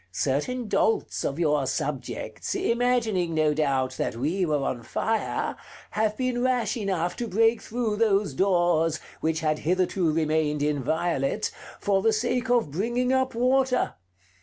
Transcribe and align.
Certain 0.11 0.67
dolts 0.67 1.23
of 1.23 1.37
your 1.37 1.67
subjects, 1.67 2.55
imagining, 2.55 3.35
no 3.35 3.53
doubt, 3.53 3.97
that 3.97 4.15
we 4.15 4.47
were 4.47 4.63
on 4.63 4.81
fire, 4.81 5.55
have 5.91 6.17
been 6.17 6.41
rash 6.41 6.75
enough 6.75 7.15
to 7.15 7.27
break 7.27 7.61
through 7.61 7.97
those 7.97 8.33
doors, 8.33 8.99
which 9.19 9.41
had 9.41 9.59
hitherto 9.59 10.11
remained 10.11 10.63
inviolate, 10.63 11.51
for 11.79 12.01
the 12.01 12.13
sake 12.13 12.49
of 12.49 12.71
bringing 12.71 13.13
up 13.13 13.35
water. 13.35 13.93